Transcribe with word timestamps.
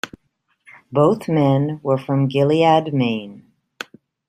Both 0.91 1.29
men 1.29 1.79
were 1.83 1.99
from 1.99 2.27
Gilead, 2.27 2.91
Maine. 2.91 3.51